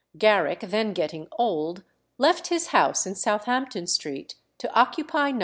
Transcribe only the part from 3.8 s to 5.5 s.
Street to occupy No.